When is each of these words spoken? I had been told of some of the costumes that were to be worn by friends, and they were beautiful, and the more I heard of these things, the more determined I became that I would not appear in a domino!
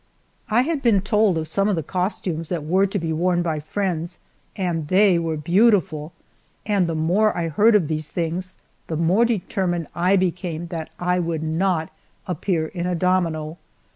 I 0.49 0.63
had 0.63 0.81
been 0.81 1.01
told 1.01 1.37
of 1.37 1.47
some 1.47 1.69
of 1.69 1.75
the 1.75 1.83
costumes 1.83 2.49
that 2.49 2.63
were 2.65 2.87
to 2.87 2.97
be 2.97 3.13
worn 3.13 3.43
by 3.43 3.59
friends, 3.59 4.17
and 4.55 4.87
they 4.87 5.19
were 5.19 5.37
beautiful, 5.37 6.11
and 6.65 6.87
the 6.87 6.95
more 6.95 7.37
I 7.37 7.49
heard 7.49 7.75
of 7.75 7.87
these 7.87 8.07
things, 8.07 8.57
the 8.87 8.97
more 8.97 9.25
determined 9.25 9.85
I 9.93 10.15
became 10.15 10.65
that 10.69 10.89
I 10.97 11.19
would 11.19 11.43
not 11.43 11.91
appear 12.25 12.65
in 12.65 12.87
a 12.87 12.95
domino! 12.95 13.59